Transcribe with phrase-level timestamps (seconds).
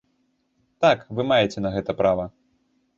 [0.87, 2.31] Так, вы маеце на гэта права.